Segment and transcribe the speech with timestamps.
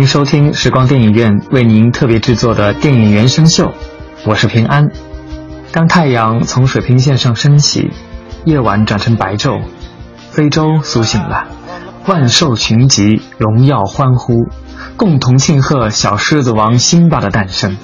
[0.00, 3.74] 欢迎收听时光电影院为您特别制作的电影原声秀，
[4.24, 4.88] 我是平安。
[5.72, 7.90] 当太阳从水平线上升起，
[8.46, 9.60] 夜晚转成白昼，
[10.30, 11.48] 非洲苏醒了，
[12.06, 14.48] 万兽群集，荣耀欢呼，
[14.96, 17.76] 共同庆贺小狮子王辛巴的诞生。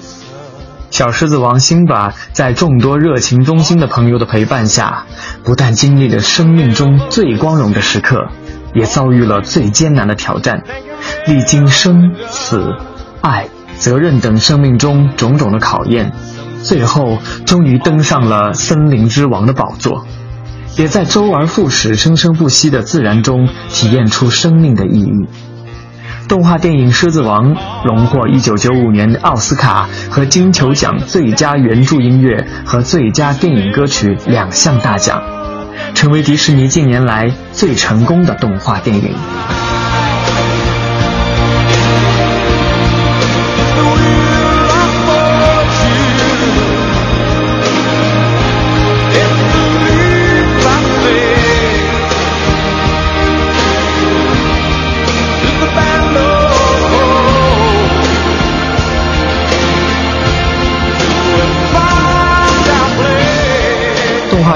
[0.88, 5.04] 小狮子王辛巴在众多热情忠心的朋友的陪伴下，
[5.44, 8.28] 不但经历了生命中最光荣的时刻，
[8.72, 10.62] 也遭遇了最艰难的挑战。
[11.26, 12.74] 历经生死、
[13.20, 16.12] 爱、责任等生命中种种的考验，
[16.62, 20.06] 最后终于登上了森林之王的宝座，
[20.76, 25.28] 也在周而复始、生生不息的自然中体验出生命的意义。
[26.28, 35.22] 动画电影《狮子王》荣获1995年奥斯卡和金球奖最佳原著音乐和最佳电影歌曲两项大奖，
[35.94, 39.55] 成为迪士尼近年来最成功的动画电影。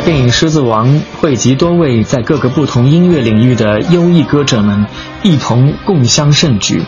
[0.02, 0.88] 电影《狮子王》
[1.20, 4.86] 汇集多位在各个不同音乐领域的优异歌者们，
[5.22, 6.82] 一同共襄盛举。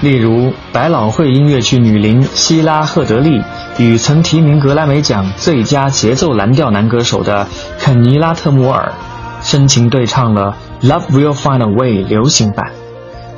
[0.00, 3.42] 例如，百老汇音乐剧女伶希拉·赫德利
[3.78, 7.46] 与曾提名格莱美奖最佳节奏蓝调男歌手的
[7.78, 8.92] 肯尼拉特摩尔，
[9.42, 10.56] 深情对唱了
[10.88, 12.70] 《Love Will Find a Way》流行版。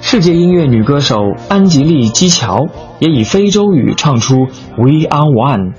[0.01, 1.17] 世界音乐女歌手
[1.49, 2.67] 安吉丽·基乔
[2.99, 4.35] 也以非洲语唱出
[4.77, 5.71] 《We Are One》，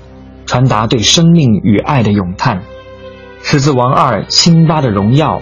[0.46, 2.58] 传达对生命与爱的咏叹。
[3.42, 5.38] 《狮子王二：辛巴的荣耀》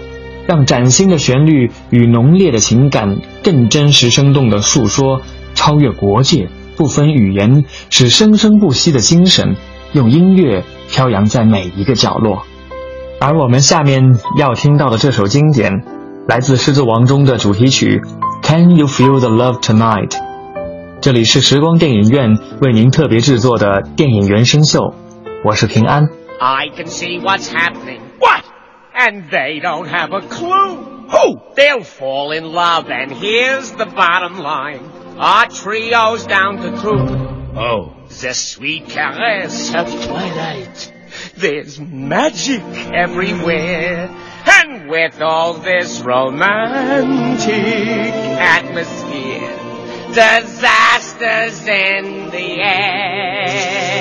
[0.47, 5.21] 让崭新的旋律与浓烈的情感更真实生动的诉说
[5.55, 9.57] 超越国界、不分语言、使生生不息的精神，
[9.93, 12.45] 用音乐飘扬在每一个角落。
[13.21, 15.83] 而我们下面要听到的这首经典，
[16.29, 18.01] 来自《狮子王》中的主题曲
[18.47, 20.09] 《Can You Feel the Love Tonight》。
[21.01, 24.95] 这里是时光电影院为您特别制作的电影原声秀，
[25.45, 26.09] 我是平安。
[26.41, 28.01] I can see what's happening.
[28.19, 28.45] What?
[28.95, 31.09] And they don't have a clue.
[31.09, 31.43] Who?
[31.55, 34.85] They'll fall in love, and here's the bottom line.
[35.19, 36.99] Our trio's down to two.
[37.59, 40.93] Oh, the sweet caress of twilight.
[41.37, 42.63] There's magic
[42.93, 44.11] everywhere.
[44.47, 47.59] And with all this romantic
[48.39, 49.57] atmosphere,
[50.09, 53.99] disasters in the air.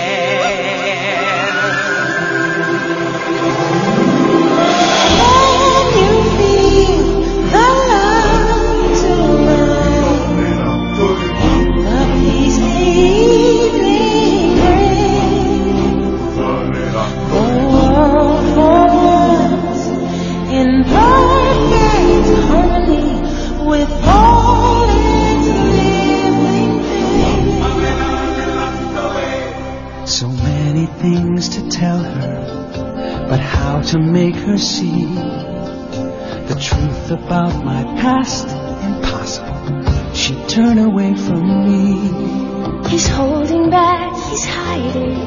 [37.28, 38.48] About my past?
[38.86, 40.14] Impossible.
[40.14, 42.90] She'd turn away from me.
[42.90, 45.20] He's holding back, he's hiding.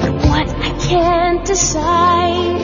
[0.00, 2.62] But what I can't decide.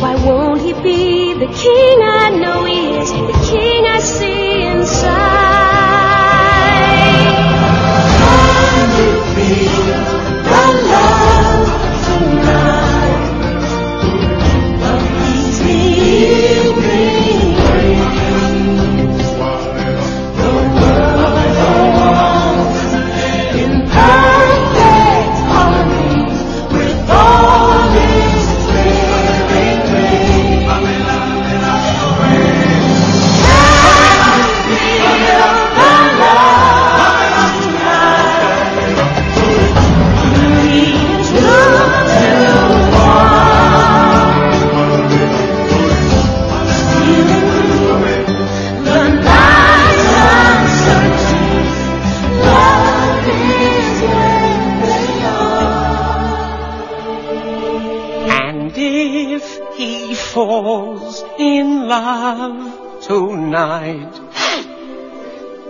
[0.00, 3.10] Why won't he be the king I know he is?
[3.10, 5.55] The king I see inside.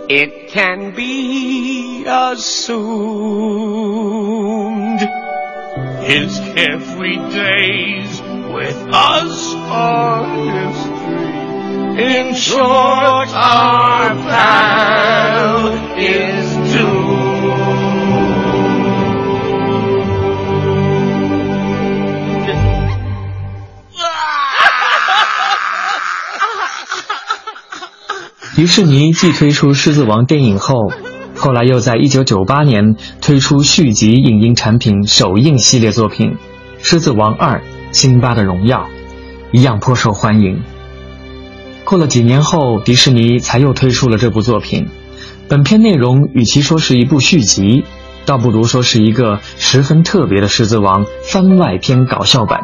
[0.09, 3.27] It can be assumed
[6.01, 12.05] his carefree days with us are history.
[12.05, 16.56] In short, our pal is
[28.57, 30.91] 迪士尼继推出《狮子王》电影后，
[31.35, 36.31] 后来又在1998年推出续集影音产品首映系列作品
[36.79, 37.61] 《狮子王二：
[37.91, 38.79] 辛巴的荣耀》，
[39.51, 40.63] 一样颇受欢迎。
[41.83, 44.87] 过了几年后，迪士尼才又推出了这部作品。
[45.47, 47.83] 本片内容与其说是一部续集，
[48.25, 52.61] 倒不如说是一个十分特别的《狮子王》番外篇搞笑版。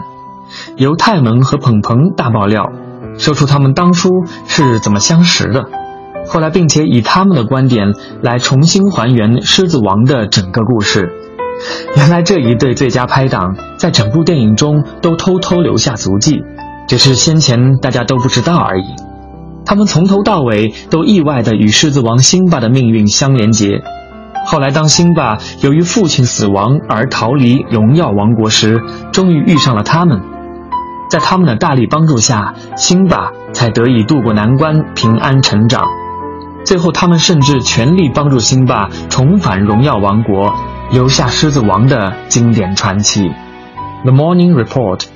[0.75, 2.71] 由泰蒙和鹏鹏大爆料，
[3.19, 4.09] 说出他们当初
[4.47, 5.69] 是怎么相识的。
[6.33, 7.93] 后来，并且以他们的观点
[8.23, 11.11] 来重新还原《狮子王》的整个故事。
[11.95, 16.41] 原来这一对最佳拍档在整部电影中都偷偷留下足迹，
[16.87, 18.83] 只是先前大家都不知道而已。
[19.63, 23.83] 他们从头到尾都意外地与狮子王辛巴的命运相连结。
[24.47, 28.81] 后来，当辛巴由于父亲死亡而逃离荣耀王国时，
[29.11, 30.19] 终于遇上了他们。
[31.11, 35.85] 在他们的大力帮助下，辛巴才得以渡过难关，平安成长。
[36.65, 40.53] 最后，他们甚至全力帮助辛巴重返荣耀王国，
[40.91, 43.29] 留下狮子王的经典传奇。
[44.03, 45.12] The Morning Report。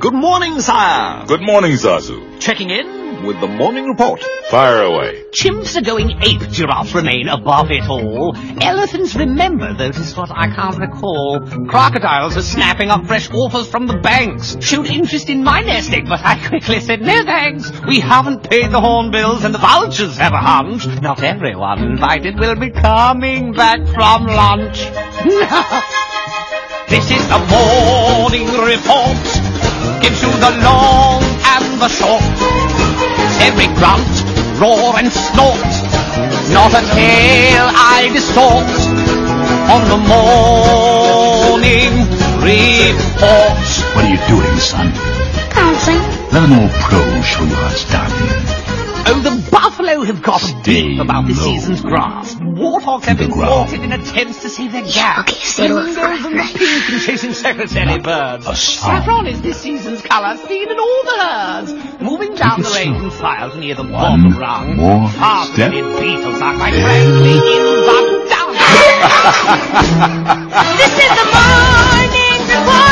[0.00, 1.26] Good morning, sire.
[1.26, 2.40] Good morning, Zazu.
[2.40, 4.22] Checking in with the morning report.
[4.48, 5.24] Fire away.
[5.32, 8.32] Chimps are going ape, giraffes remain above it all.
[8.60, 11.40] Elephants remember, though 'tis what I can't recall.
[11.68, 14.56] Crocodiles are snapping up fresh offers from the banks.
[14.60, 17.72] Showed interest in my nest egg, but I quickly said no thanks.
[17.84, 20.86] We haven't paid the hornbills and the vultures have a hunch.
[21.02, 24.78] Not everyone invited will be coming back from lunch.
[26.88, 29.47] this is the morning report.
[30.02, 31.22] Gives you the long
[31.54, 32.22] and the short.
[33.40, 34.14] Every grunt,
[34.60, 35.58] roar and snort.
[36.52, 38.68] Not a tale I distort.
[39.74, 41.92] On the morning
[42.40, 43.68] report.
[43.94, 44.92] What are you doing, son?
[45.50, 46.02] Counseling.
[46.32, 48.12] Let an old pro show you how it's done.
[49.10, 51.44] Oh, the buffalo have got a Stay beef about this low.
[51.54, 52.34] season's grass.
[52.58, 55.20] Warthogs have been thwarted in attempts to save their gas.
[55.20, 58.46] okay, say what Dingoes and the pink and chasing secretary birds.
[58.48, 58.56] a.
[58.56, 61.72] Saffron is this season's colour, seen in all the herds.
[62.02, 63.10] Moving down the range slow.
[63.10, 64.76] files near the bottom rung.
[64.76, 65.70] more Faster step.
[65.70, 68.54] beetles are quite frankly in the down.
[70.78, 72.87] This is the morning report.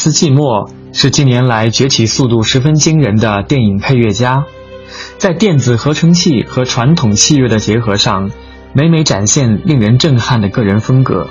[0.00, 4.46] 斯季默是近年来崛起速度十分惊人的电影配乐家，
[5.18, 8.30] 在电子合成器和传统器乐的结合上，
[8.72, 11.28] 每每展现令人震撼的个人风格，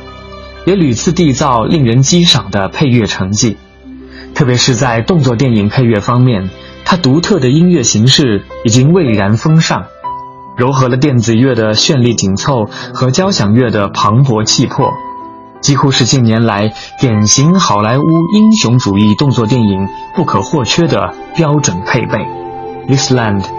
[0.67, 3.57] 也屡次缔造令人激赏的配乐成绩。
[4.35, 6.51] 特别是在动作电影配乐方面，
[6.85, 9.85] 他独特的音乐形式已经蔚然风尚，
[10.59, 14.93] 糅合了电子乐的绚丽紧凑和交响乐的磅礴气魄。
[15.61, 22.25] 几乎是近年来典型好莱坞英雄主义动作电影不可或缺的标准配备。
[22.87, 23.58] This Land。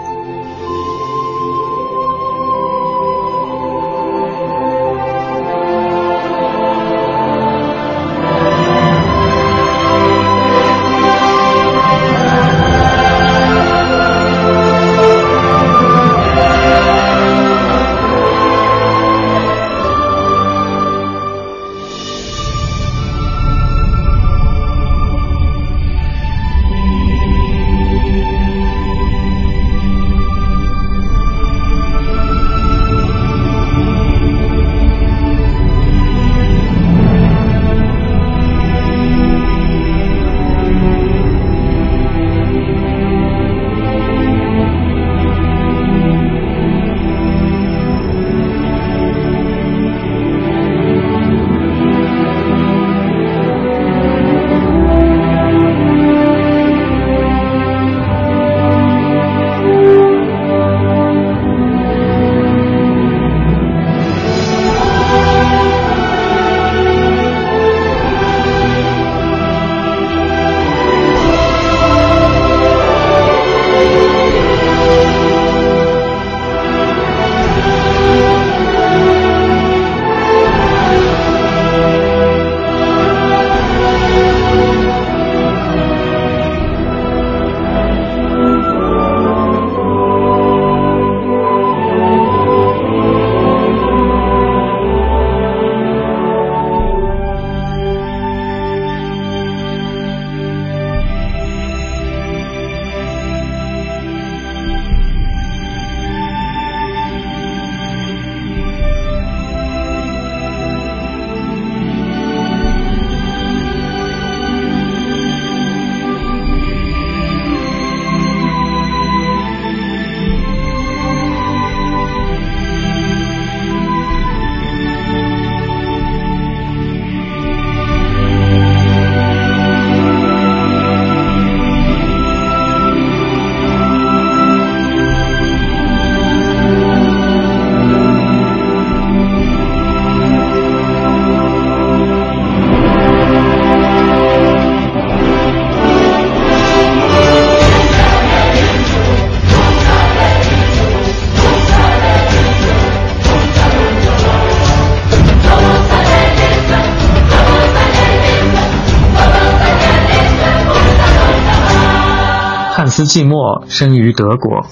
[163.01, 164.67] 斯·季莫生于德国，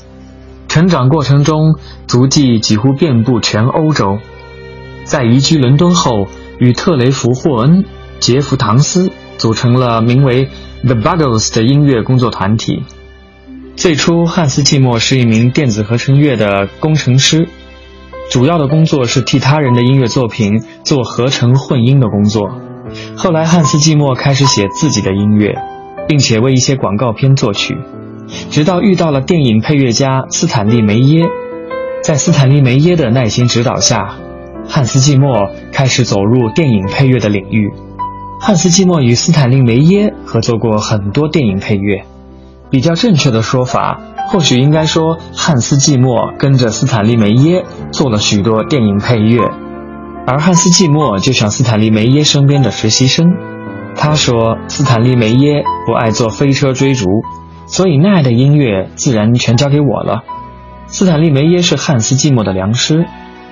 [0.67, 4.19] 成长过程中足迹几乎遍布全欧洲。
[5.03, 6.27] 在移居伦敦后，
[6.59, 7.86] 与特雷弗·霍恩、
[8.19, 10.48] 杰弗·唐斯组成了名为
[10.83, 12.83] The Buggles 的音乐工作团体。
[13.75, 17.50] 最初，汉斯·季莫是一名电子合成乐的工程师，
[18.29, 22.48] 主要的工作是替他人的音乐作品做合成混音的工作。
[23.17, 25.55] 后来，汉斯·季莫开始写自己的音乐，
[26.07, 27.75] 并且为一些广告片作曲，
[28.50, 31.25] 直到遇到了电影配乐家斯坦利·梅耶。
[32.01, 34.15] 在斯坦利·梅耶的耐心指导下，
[34.67, 37.71] 汉斯·季默开始走入电影配乐的领域。
[38.41, 42.05] 汉斯·季默与斯坦利·梅耶合作过很多电影配乐。
[42.71, 49.41] 比较正确的说法，或许应该说，汉斯·季默跟着斯坦利·梅耶做了许多电影配乐，
[50.27, 53.25] 而汉斯·季默就像斯坦利·梅耶身边的实习生。
[53.95, 57.07] 他说，斯坦利·梅耶不爱做飞车追逐，
[57.70, 60.24] 所以那爱的音乐自然全交给我了。
[60.88, 63.06] 斯坦利·梅耶是汉斯·季默的良师。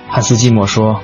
[0.08, 1.00] 汉斯·季默说：“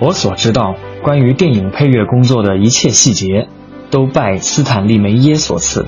[0.00, 3.48] 我所知道关于电影配乐工作的一切细节，
[3.90, 5.86] 都拜斯坦利·梅耶所赐。”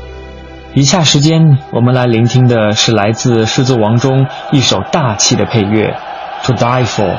[0.75, 5.95] 以下时间，我们来聆听的是来自《狮子王》中一首大气的配乐，
[6.47, 7.15] 《To Die For》。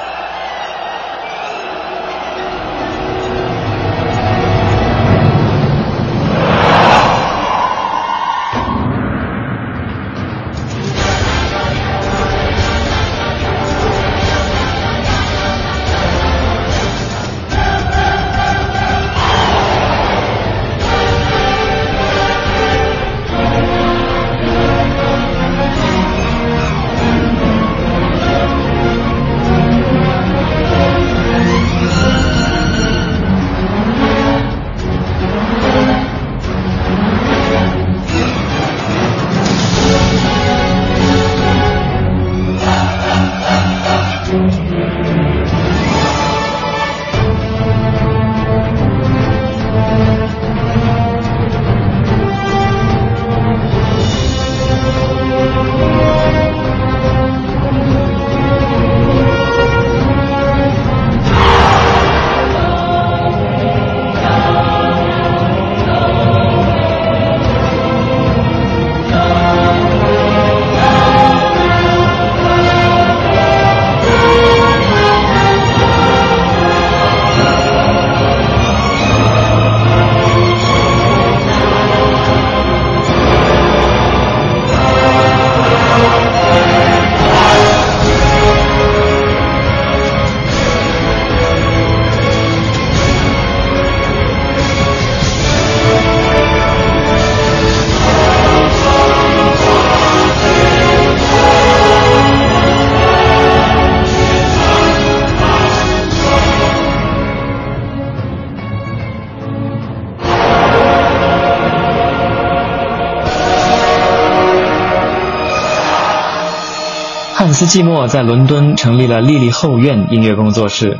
[117.38, 120.98] 汉斯·季默在伦敦成立了莉莉后院音乐工作室。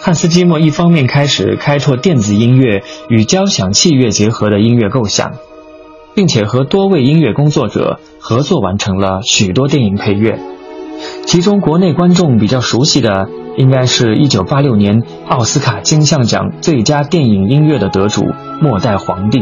[0.00, 5.34] 汉斯·季默一方面开始开拓电子音乐与交响器乐结合的音乐构想，
[6.16, 10.40] 并且和多位音乐工作者合作完成了许多电影配乐。
[11.26, 18.22] 其中，国内观众比较熟悉的，应该是一九八六年奥斯卡金像奖最佳电影音乐的得主
[18.60, 19.38] 《末代皇帝》。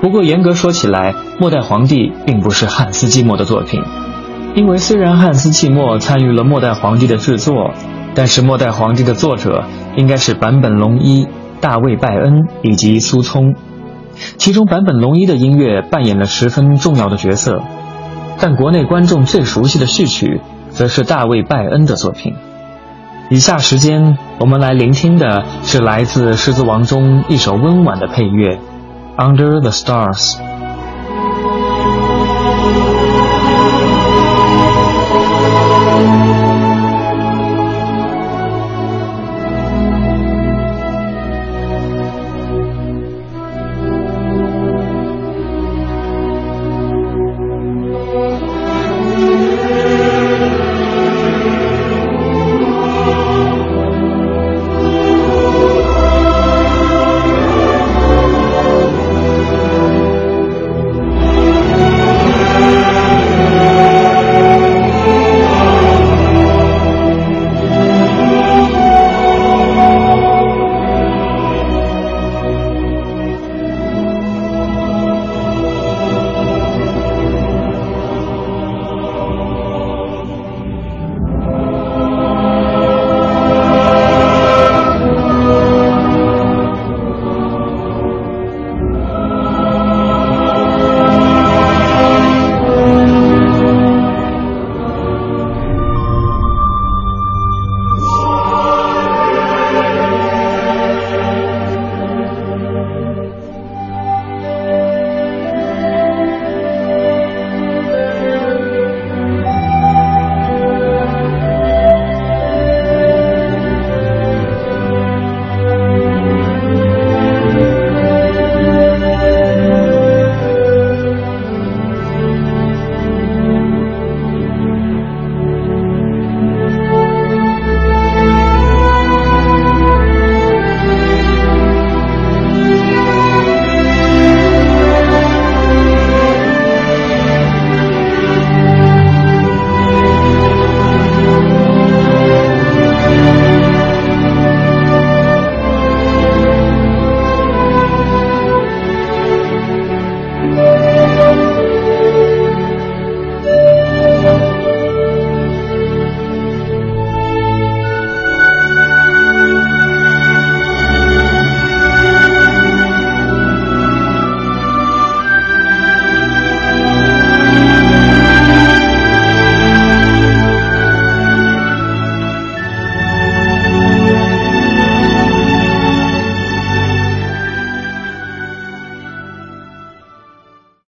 [0.00, 3.80] 不过，严格说起来，《末代皇帝》并不是汉斯·季默的作品。
[4.54, 7.72] 因为虽然汉斯·季默参与了《末代皇帝》的制作，
[8.14, 9.64] 但是《末代皇帝》的作者
[9.96, 11.28] 应该是坂本龙一、
[11.60, 13.54] 大卫·拜恩以及苏聪，
[14.36, 17.62] 其中坂本龙一的音乐扮演了十分重要的角色，
[18.38, 20.40] 但国内观众最熟悉的序曲
[20.70, 22.34] 则是大卫·拜恩的作品。
[23.30, 28.56] 以下时间，我们来聆听的是来自《狮子王》中一首温婉的配乐，
[29.16, 30.36] 《Under the Stars》。